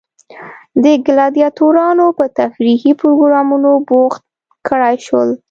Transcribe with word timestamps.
د 0.83 0.85
ګلادیاتورانو 1.05 2.05
په 2.17 2.25
تفریحي 2.37 2.93
پروګرامونو 3.01 3.71
بوخت 3.87 4.21
کړای 4.67 4.95
شول. 5.05 5.29